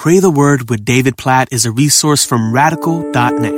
Pray 0.00 0.18
the 0.18 0.30
Word 0.30 0.70
with 0.70 0.82
David 0.82 1.18
Platt 1.18 1.52
is 1.52 1.66
a 1.66 1.70
resource 1.70 2.24
from 2.24 2.54
radical.net. 2.54 3.52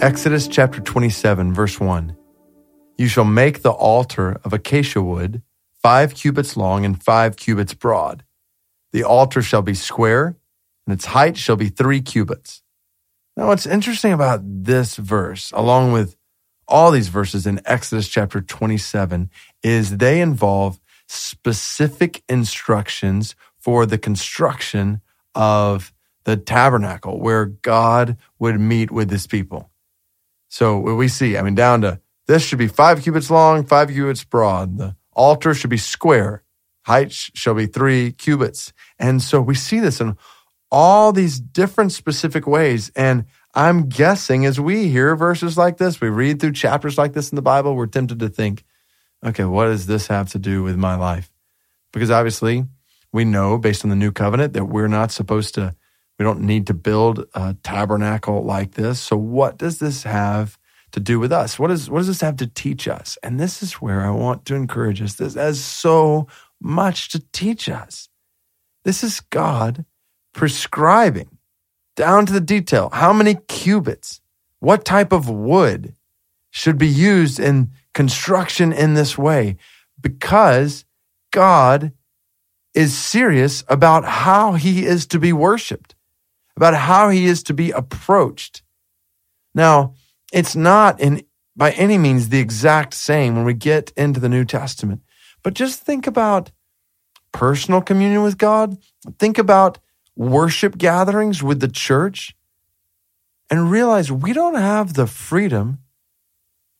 Exodus 0.00 0.48
chapter 0.48 0.80
27, 0.80 1.52
verse 1.52 1.78
1. 1.78 2.16
You 2.96 3.08
shall 3.08 3.26
make 3.26 3.60
the 3.60 3.72
altar 3.72 4.40
of 4.42 4.54
acacia 4.54 5.02
wood, 5.02 5.42
five 5.82 6.14
cubits 6.14 6.56
long 6.56 6.86
and 6.86 7.04
five 7.04 7.36
cubits 7.36 7.74
broad. 7.74 8.24
The 8.92 9.04
altar 9.04 9.42
shall 9.42 9.60
be 9.60 9.74
square, 9.74 10.38
and 10.86 10.94
its 10.94 11.04
height 11.04 11.36
shall 11.36 11.56
be 11.56 11.68
three 11.68 12.00
cubits. 12.00 12.62
Now, 13.36 13.48
what's 13.48 13.66
interesting 13.66 14.14
about 14.14 14.40
this 14.42 14.96
verse, 14.96 15.52
along 15.54 15.92
with 15.92 16.16
all 16.66 16.90
these 16.90 17.08
verses 17.08 17.46
in 17.46 17.60
Exodus 17.66 18.08
chapter 18.08 18.40
27, 18.40 19.28
is 19.62 19.98
they 19.98 20.22
involve 20.22 20.80
specific 21.06 22.22
instructions 22.28 23.36
for 23.66 23.84
the 23.84 23.98
construction 23.98 25.00
of 25.34 25.92
the 26.22 26.36
tabernacle 26.36 27.18
where 27.18 27.46
God 27.46 28.16
would 28.38 28.60
meet 28.60 28.92
with 28.92 29.10
his 29.10 29.26
people. 29.26 29.72
So 30.46 30.78
we 30.78 31.08
see, 31.08 31.36
I 31.36 31.42
mean, 31.42 31.56
down 31.56 31.80
to 31.80 32.00
this 32.28 32.44
should 32.44 32.60
be 32.60 32.68
five 32.68 33.02
cubits 33.02 33.28
long, 33.28 33.64
five 33.64 33.88
cubits 33.88 34.22
broad. 34.22 34.78
The 34.78 34.94
altar 35.12 35.52
should 35.52 35.70
be 35.70 35.78
square. 35.78 36.44
Height 36.82 37.10
shall 37.10 37.54
be 37.54 37.66
three 37.66 38.12
cubits. 38.12 38.72
And 39.00 39.20
so 39.20 39.40
we 39.40 39.56
see 39.56 39.80
this 39.80 40.00
in 40.00 40.16
all 40.70 41.12
these 41.12 41.40
different 41.40 41.90
specific 41.90 42.46
ways. 42.46 42.92
And 42.94 43.24
I'm 43.52 43.88
guessing 43.88 44.46
as 44.46 44.60
we 44.60 44.90
hear 44.90 45.16
verses 45.16 45.58
like 45.58 45.78
this, 45.78 46.00
we 46.00 46.08
read 46.08 46.38
through 46.38 46.52
chapters 46.52 46.96
like 46.96 47.14
this 47.14 47.32
in 47.32 47.36
the 47.36 47.42
Bible, 47.42 47.74
we're 47.74 47.88
tempted 47.88 48.20
to 48.20 48.28
think, 48.28 48.62
okay, 49.24 49.44
what 49.44 49.64
does 49.64 49.86
this 49.86 50.06
have 50.06 50.30
to 50.30 50.38
do 50.38 50.62
with 50.62 50.76
my 50.76 50.94
life? 50.94 51.32
Because 51.92 52.12
obviously, 52.12 52.64
we 53.12 53.24
know 53.24 53.58
based 53.58 53.84
on 53.84 53.90
the 53.90 53.96
new 53.96 54.12
covenant 54.12 54.52
that 54.54 54.66
we're 54.66 54.88
not 54.88 55.10
supposed 55.10 55.54
to, 55.54 55.74
we 56.18 56.24
don't 56.24 56.40
need 56.40 56.66
to 56.68 56.74
build 56.74 57.26
a 57.34 57.54
tabernacle 57.62 58.42
like 58.44 58.72
this. 58.72 59.00
So, 59.00 59.16
what 59.16 59.58
does 59.58 59.78
this 59.78 60.04
have 60.04 60.58
to 60.92 61.00
do 61.00 61.18
with 61.18 61.32
us? 61.32 61.58
What, 61.58 61.70
is, 61.70 61.90
what 61.90 61.98
does 61.98 62.06
this 62.06 62.20
have 62.22 62.36
to 62.36 62.46
teach 62.46 62.88
us? 62.88 63.18
And 63.22 63.38
this 63.38 63.62
is 63.62 63.74
where 63.74 64.02
I 64.02 64.10
want 64.10 64.44
to 64.46 64.54
encourage 64.54 65.02
us. 65.02 65.14
This 65.14 65.34
has 65.34 65.62
so 65.62 66.26
much 66.60 67.10
to 67.10 67.22
teach 67.32 67.68
us. 67.68 68.08
This 68.84 69.04
is 69.04 69.20
God 69.20 69.84
prescribing 70.32 71.38
down 71.96 72.26
to 72.26 72.32
the 72.32 72.40
detail 72.40 72.90
how 72.92 73.12
many 73.12 73.34
cubits, 73.48 74.20
what 74.60 74.84
type 74.84 75.12
of 75.12 75.28
wood 75.28 75.94
should 76.50 76.78
be 76.78 76.88
used 76.88 77.38
in 77.38 77.70
construction 77.92 78.72
in 78.72 78.94
this 78.94 79.18
way, 79.18 79.56
because 80.00 80.84
God 81.32 81.92
is 82.76 82.96
serious 82.96 83.64
about 83.68 84.04
how 84.04 84.52
he 84.52 84.84
is 84.84 85.06
to 85.06 85.18
be 85.18 85.32
worshiped, 85.32 85.94
about 86.56 86.74
how 86.74 87.08
he 87.08 87.24
is 87.24 87.42
to 87.44 87.54
be 87.54 87.70
approached. 87.70 88.62
Now, 89.54 89.94
it's 90.32 90.54
not 90.54 91.00
in 91.00 91.24
by 91.56 91.70
any 91.70 91.96
means 91.96 92.28
the 92.28 92.38
exact 92.38 92.92
same 92.92 93.34
when 93.34 93.46
we 93.46 93.54
get 93.54 93.90
into 93.96 94.20
the 94.20 94.28
New 94.28 94.44
Testament, 94.44 95.00
but 95.42 95.54
just 95.54 95.80
think 95.80 96.06
about 96.06 96.52
personal 97.32 97.80
communion 97.80 98.22
with 98.22 98.36
God. 98.36 98.76
Think 99.18 99.38
about 99.38 99.78
worship 100.14 100.76
gatherings 100.76 101.42
with 101.42 101.60
the 101.60 101.68
church 101.68 102.36
and 103.48 103.70
realize 103.70 104.12
we 104.12 104.34
don't 104.34 104.56
have 104.56 104.94
the 104.94 105.06
freedom 105.06 105.78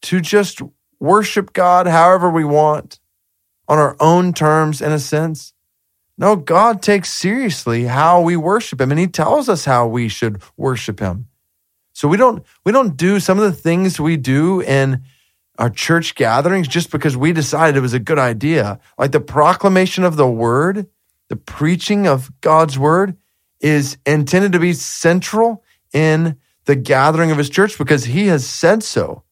to 0.03 0.21
just 0.21 0.61
worship 1.01 1.55
God 1.55 1.87
however 1.87 2.29
we 2.29 2.45
want 2.45 3.01
on 3.67 3.79
our 3.79 3.97
own 3.99 4.35
terms 4.35 4.83
in 4.83 4.93
a 4.93 4.99
sense. 4.99 5.55
No, 6.19 6.37
God 6.37 6.83
takes 6.83 7.11
seriously 7.11 7.85
how 7.85 8.23
we 8.23 8.37
worship 8.37 8.81
him 8.81 8.91
and 8.91 8.99
he 8.99 9.07
tells 9.07 9.49
us 9.49 9.65
how 9.65 9.87
we 9.87 10.09
should 10.09 10.41
worship 10.57 10.99
him. 10.99 11.29
So 11.93 12.09
we 12.09 12.17
don't 12.17 12.45
we 12.65 12.73
don't 12.73 12.97
do 12.97 13.21
some 13.21 13.39
of 13.39 13.45
the 13.45 13.53
things 13.53 14.01
we 14.01 14.17
do 14.17 14.61
in 14.61 15.03
our 15.59 15.71
church 15.71 16.15
gatherings 16.15 16.69
just 16.69 16.91
because 16.91 17.17
we 17.17 17.33
decided 17.33 17.77
it 17.77 17.81
was 17.81 17.95
a 17.95 17.99
good 17.99 18.19
idea. 18.19 18.79
Like 18.99 19.13
the 19.13 19.21
proclamation 19.21 20.05
of 20.05 20.17
the 20.17 20.29
word, 20.29 20.87
the 21.29 21.37
preaching 21.37 22.07
of 22.07 22.31
God's 22.41 22.79
word 22.79 23.17
is 23.61 23.97
intended 24.05 24.53
to 24.53 24.59
be 24.59 24.75
central 24.75 25.63
in 25.93 26.37
the 26.67 26.77
gathering 26.77 27.31
of 27.31 27.39
his 27.39 27.49
church 27.49 27.79
because 27.79 28.05
he 28.05 28.27
has 28.27 28.47
said 28.47 28.83
so. 28.83 29.23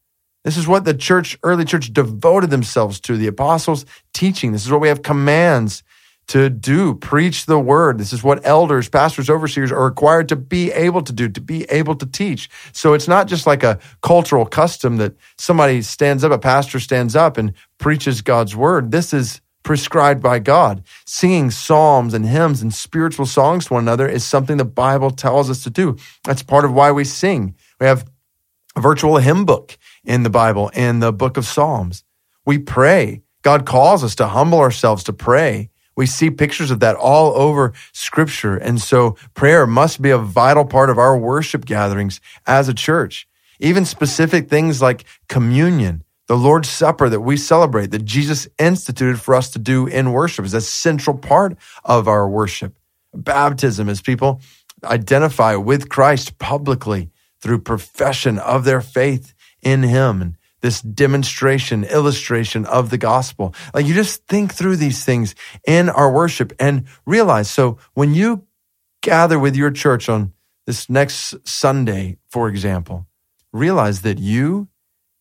This 0.44 0.56
is 0.56 0.69
what 0.69 0.84
the 0.84 0.94
church, 0.94 1.39
early 1.43 1.65
church 1.65 1.93
devoted 1.93 2.50
themselves 2.50 3.00
to, 3.00 3.17
the 3.17 3.27
apostles' 3.27 3.87
teaching. 4.12 4.53
This 4.53 4.65
is 4.65 4.71
what 4.71 4.81
we 4.81 4.89
have 4.89 5.03
commands 5.03 5.83
to 6.29 6.49
do 6.49 6.95
preach 6.95 7.47
the 7.47 7.59
word. 7.59 7.99
This 7.99 8.12
is 8.12 8.23
what 8.23 8.47
elders, 8.47 8.89
pastors, 8.89 9.29
overseers 9.29 9.71
are 9.71 9.85
required 9.85 10.29
to 10.31 10.37
be 10.37 10.73
able 10.73 11.03
to 11.03 11.12
do, 11.12 11.29
to 11.29 11.41
be 11.41 11.65
able 11.65 11.95
to 11.97 12.07
teach. 12.07 12.49
So 12.73 12.95
it's 12.95 13.09
not 13.09 13.27
just 13.27 13.47
like 13.47 13.62
a 13.62 13.79
cultural 14.03 14.47
custom 14.47 14.97
that 14.99 15.15
somebody 15.39 15.83
stands 15.83 16.25
up, 16.25 16.33
a 16.33 16.39
pastor 16.39 16.81
stands 16.81 17.15
up 17.15 17.37
and 17.37 17.53
preaches 17.79 18.23
God's 18.23 18.57
word. 18.57 18.91
This 18.91 19.12
is 19.12 19.41
prescribed 19.62 20.23
by 20.23 20.39
God. 20.39 20.85
Singing 21.07 21.51
psalms 21.51 22.15
and 22.15 22.25
hymns 22.25 22.62
and 22.62 22.73
spiritual 22.73 23.27
songs 23.27 23.67
to 23.67 23.75
one 23.75 23.85
another 23.85 24.06
is 24.06 24.25
something 24.25 24.56
the 24.56 24.65
Bible 24.65 25.11
tells 25.11 25.51
us 25.51 25.65
to 25.65 25.71
do. 25.71 25.97
That's 26.23 26.43
part 26.43 26.65
of 26.65 26.73
why 26.73 26.93
we 26.93 27.05
sing. 27.05 27.56
We 27.81 27.87
have 27.87 28.09
a 28.77 28.81
virtual 28.81 29.17
hymn 29.19 29.45
book 29.45 29.77
in 30.05 30.23
the 30.23 30.31
Bible 30.31 30.71
in 30.75 31.01
the 31.01 31.12
book 31.12 31.37
of 31.37 31.47
Psalms. 31.47 32.05
We 32.47 32.59
pray. 32.59 33.23
God 33.43 33.67
calls 33.67 34.05
us 34.05 34.15
to 34.17 34.27
humble 34.29 34.61
ourselves 34.61 35.05
to 35.05 35.12
pray 35.12 35.71
we 35.97 36.06
see 36.06 36.31
pictures 36.31 36.71
of 36.71 36.81
that 36.81 36.97
all 36.97 37.34
over 37.37 37.72
scripture. 37.93 38.56
And 38.56 38.81
so 38.81 39.16
prayer 39.34 39.66
must 39.66 40.03
be 40.03 40.10
a 40.10 40.19
vital 40.19 40.65
part 40.65 40.91
of 40.91 40.99
our 40.99 41.16
worship 41.16 41.65
gatherings 41.65 42.21
as 42.47 42.69
a 42.69 42.75
church. 42.75 43.28
Even 43.60 43.84
specific 43.84 44.49
things 44.49 44.82
like 44.82 45.05
communion, 45.28 46.03
the 46.27 46.37
Lord's 46.37 46.69
Supper 46.69 47.09
that 47.09 47.21
we 47.21 47.37
celebrate, 47.37 47.91
that 47.93 48.05
Jesus 48.05 48.49
instituted 48.59 49.21
for 49.21 49.34
us 49.34 49.50
to 49.50 49.59
do 49.59 49.87
in 49.87 50.12
worship 50.12 50.44
is 50.44 50.55
a 50.55 50.60
central 50.60 51.16
part 51.16 51.56
of 51.84 52.09
our 52.09 52.28
worship. 52.28 52.76
Baptism 53.15 53.88
as 53.88 54.03
people 54.03 54.41
identify 54.82 55.55
with 55.55 55.88
Christ 55.88 56.38
publicly 56.38 57.11
through 57.41 57.61
profession 57.61 58.38
of 58.38 58.65
their 58.65 58.81
faith 58.81 59.34
in 59.62 59.82
him. 59.82 60.21
And 60.21 60.37
this 60.64 60.80
demonstration, 60.80 61.84
illustration 61.84 62.64
of 62.64 62.88
the 62.88 62.97
gospel. 62.97 63.54
Like 63.75 63.84
you 63.84 63.92
just 63.92 64.26
think 64.26 64.54
through 64.54 64.76
these 64.76 65.04
things 65.04 65.34
in 65.66 65.91
our 65.91 66.10
worship 66.10 66.54
and 66.58 66.86
realize. 67.04 67.50
So 67.50 67.76
when 67.92 68.14
you 68.14 68.47
gather 69.02 69.38
with 69.38 69.56
your 69.56 69.70
church 69.70 70.08
on 70.08 70.32
this 70.66 70.88
next 70.88 71.34
Sunday, 71.47 72.16
for 72.30 72.48
example, 72.48 73.06
realize 73.52 74.00
that 74.00 74.19
you 74.19 74.69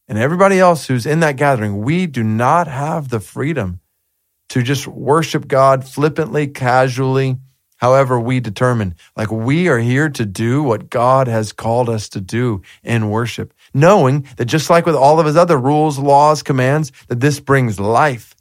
and 0.07 0.17
everybody 0.17 0.61
else 0.61 0.87
who's 0.87 1.05
in 1.05 1.19
that 1.19 1.35
gathering, 1.35 1.81
we 1.81 2.07
do 2.07 2.23
not 2.23 2.69
have 2.69 3.09
the 3.09 3.19
freedom 3.19 3.81
to 4.47 4.63
just 4.63 4.87
worship 4.87 5.49
God 5.49 5.85
flippantly, 5.85 6.47
casually, 6.47 7.35
however 7.83 8.17
we 8.17 8.39
determine. 8.39 8.95
Like 9.17 9.29
we 9.29 9.67
are 9.67 9.77
here 9.77 10.07
to 10.07 10.25
do 10.25 10.63
what 10.63 10.89
God 10.89 11.27
has 11.27 11.51
called 11.51 11.89
us 11.89 12.07
to 12.09 12.21
do 12.21 12.61
in 12.81 13.09
worship, 13.09 13.53
knowing 13.73 14.25
that 14.37 14.45
just 14.45 14.69
like 14.69 14.85
with 14.85 14.95
all 14.95 15.19
of 15.19 15.25
his 15.25 15.35
other 15.35 15.57
rules, 15.57 15.99
laws, 15.99 16.43
commands, 16.43 16.93
that 17.09 17.19
this 17.19 17.41
brings 17.41 17.81
life. 17.81 18.37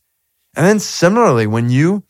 And 0.54 0.64
then 0.64 0.78
similarly, 0.78 1.48
when 1.48 1.70
you 1.70 2.04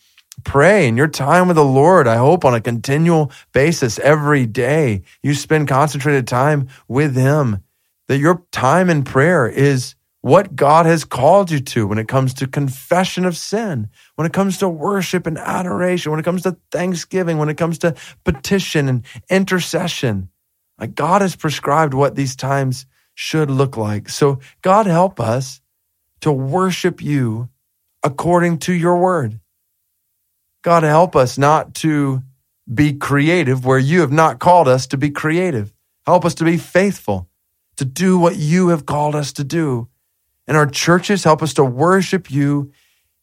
pray 0.45 0.87
in 0.87 0.99
your 0.99 1.09
time 1.09 1.49
with 1.49 1.57
the 1.57 1.65
Lord, 1.65 2.07
I 2.07 2.17
hope 2.17 2.45
on 2.45 2.53
a 2.53 2.61
continual 2.61 3.33
basis 3.55 3.99
every 4.01 4.45
day, 4.45 5.01
you 5.23 5.33
spend 5.33 5.69
concentrated 5.69 6.29
time 6.29 6.69
with 6.87 7.17
him, 7.17 7.65
that 8.09 8.19
your 8.19 8.43
time 8.53 8.91
in 8.91 9.05
prayer 9.05 9.49
is 9.49 9.95
what 10.23 10.55
God 10.55 10.87
has 10.87 11.05
called 11.05 11.51
you 11.51 11.59
to 11.59 11.87
when 11.87 11.99
it 11.99 12.07
comes 12.07 12.33
to 12.35 12.47
confession 12.47 13.25
of 13.25 13.37
sin, 13.37 13.89
when 14.15 14.25
it 14.25 14.33
comes 14.33 14.59
to 14.59 14.69
worship 14.69 15.27
and 15.27 15.37
adoration, 15.37 16.13
when 16.13 16.21
it 16.21 16.25
comes 16.25 16.43
to 16.43 16.57
thanksgiving, 16.71 17.39
when 17.39 17.49
it 17.49 17.57
comes 17.57 17.79
to 17.79 17.95
petition 18.25 18.89
and 18.89 19.05
intercession. 19.29 20.31
Like 20.79 20.95
God 20.95 21.23
has 21.23 21.35
prescribed 21.35 21.93
what 21.93 22.15
these 22.15 22.37
times 22.37 22.87
should 23.15 23.51
look 23.51 23.77
like. 23.77 24.09
So 24.09 24.39
God 24.63 24.87
help 24.87 25.19
us 25.19 25.61
to 26.21 26.31
worship 26.31 27.03
you 27.03 27.49
according 28.05 28.59
to 28.59 28.73
your 28.73 28.99
word. 28.99 29.41
God 30.63 30.85
help 30.85 31.17
us 31.17 31.37
not 31.37 31.75
to 31.77 32.23
be 32.73 32.93
creative 32.93 33.67
where 33.67 33.79
you 33.79 34.01
have 34.01 34.13
not 34.13 34.39
called 34.39 34.69
us 34.69 34.87
to 34.89 34.97
be 34.97 35.11
creative. 35.11 35.75
Help 36.07 36.25
us 36.25 36.35
to 36.37 36.45
be 36.45 36.59
faithful, 36.59 37.29
to 37.77 37.85
do 37.85 38.19
what 38.19 38.37
you 38.37 38.69
have 38.69 38.87
called 38.87 39.17
us 39.17 39.33
to 39.33 39.43
do 39.43 39.89
and 40.47 40.57
our 40.57 40.67
churches 40.67 41.25
help 41.25 41.43
us 41.43 41.55
to 41.55 41.65
worship 41.65 42.31
you, 42.31 42.73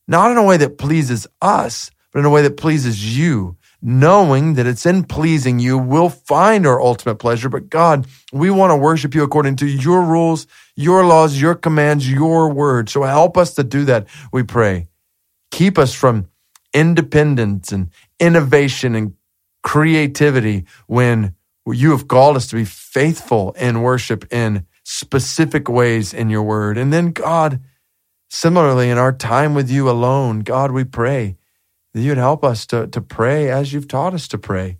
not 0.07 0.31
in 0.31 0.37
a 0.37 0.43
way 0.43 0.57
that 0.57 0.77
pleases 0.77 1.27
us, 1.41 1.91
but 2.11 2.19
in 2.19 2.25
a 2.25 2.29
way 2.29 2.41
that 2.41 2.57
pleases 2.57 3.17
you, 3.17 3.57
knowing 3.81 4.55
that 4.55 4.65
it's 4.65 4.85
in 4.85 5.03
pleasing 5.03 5.59
you, 5.59 5.77
we'll 5.77 6.09
find 6.09 6.65
our 6.65 6.81
ultimate 6.81 7.15
pleasure. 7.15 7.49
But 7.49 7.69
God, 7.69 8.07
we 8.33 8.49
want 8.49 8.71
to 8.71 8.75
worship 8.77 9.13
you 9.15 9.23
according 9.23 9.57
to 9.57 9.67
your 9.67 10.01
rules, 10.01 10.47
your 10.75 11.05
laws, 11.05 11.39
your 11.39 11.55
commands, 11.55 12.11
your 12.11 12.51
word. 12.51 12.89
So 12.89 13.03
help 13.03 13.37
us 13.37 13.53
to 13.55 13.63
do 13.63 13.85
that, 13.85 14.07
we 14.33 14.43
pray. 14.43 14.87
Keep 15.51 15.77
us 15.77 15.93
from 15.93 16.27
independence 16.73 17.71
and 17.71 17.89
innovation 18.19 18.95
and 18.95 19.13
creativity 19.63 20.65
when 20.87 21.35
you 21.65 21.91
have 21.91 22.07
called 22.07 22.35
us 22.35 22.47
to 22.47 22.55
be 22.55 22.65
faithful 22.65 23.51
in 23.53 23.81
worship 23.81 24.31
in 24.33 24.65
specific 24.89 25.69
ways 25.69 26.15
in 26.15 26.31
your 26.31 26.41
word. 26.41 26.75
And 26.75 26.91
then, 26.91 27.11
God, 27.11 27.61
similarly, 28.27 28.89
in 28.89 28.97
our 28.97 29.13
time 29.13 29.53
with 29.53 29.69
you 29.69 29.87
alone, 29.87 30.39
God, 30.39 30.71
we 30.71 30.83
pray 30.83 31.37
that 31.93 32.01
you'd 32.01 32.17
help 32.17 32.43
us 32.43 32.65
to, 32.67 32.87
to 32.87 32.99
pray 32.99 33.51
as 33.51 33.71
you've 33.71 33.87
taught 33.87 34.15
us 34.15 34.27
to 34.29 34.39
pray. 34.39 34.79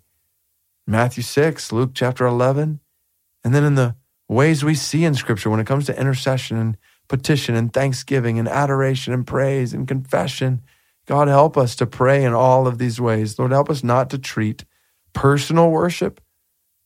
Matthew 0.84 1.22
6, 1.22 1.70
Luke 1.70 1.92
chapter 1.94 2.26
11, 2.26 2.80
and 3.44 3.54
then 3.54 3.62
in 3.62 3.76
the 3.76 3.94
ways 4.28 4.64
we 4.64 4.74
see 4.74 5.04
in 5.04 5.14
Scripture 5.14 5.48
when 5.48 5.60
it 5.60 5.66
comes 5.68 5.86
to 5.86 5.98
intercession 5.98 6.56
and 6.56 6.76
petition 7.06 7.54
and 7.54 7.72
thanksgiving 7.72 8.36
and 8.36 8.48
adoration 8.48 9.12
and 9.12 9.24
praise 9.24 9.72
and 9.72 9.86
confession. 9.86 10.60
God, 11.06 11.28
help 11.28 11.56
us 11.56 11.76
to 11.76 11.86
pray 11.86 12.24
in 12.24 12.32
all 12.32 12.66
of 12.66 12.78
these 12.78 13.00
ways. 13.00 13.38
Lord, 13.38 13.52
help 13.52 13.70
us 13.70 13.84
not 13.84 14.10
to 14.10 14.18
treat 14.18 14.64
personal 15.12 15.70
worship, 15.70 16.20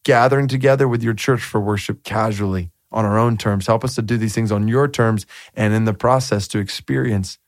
gathering 0.04 0.46
together 0.46 0.86
with 0.86 1.02
your 1.02 1.14
church 1.14 1.42
for 1.42 1.58
worship 1.58 2.04
casually 2.04 2.70
on 2.94 3.04
our 3.04 3.18
own 3.18 3.36
terms. 3.36 3.66
Help 3.66 3.84
us 3.84 3.94
to 3.96 4.02
do 4.02 4.16
these 4.16 4.34
things 4.34 4.50
on 4.50 4.68
your 4.68 4.88
terms 4.88 5.26
and 5.54 5.74
in 5.74 5.84
the 5.84 5.92
process 5.92 6.48
to 6.48 6.58
experience 6.58 7.38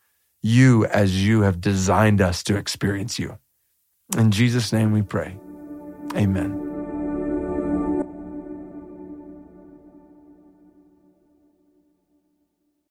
you 0.43 0.85
as 0.87 1.25
you 1.25 1.41
have 1.43 1.61
designed 1.61 2.21
us 2.21 2.43
to 2.43 2.57
experience 2.57 3.19
you. 3.19 3.39
In 4.17 4.31
Jesus' 4.31 4.73
name 4.73 4.93
we 4.93 5.03
pray. 5.03 5.39
Amen. 6.15 6.66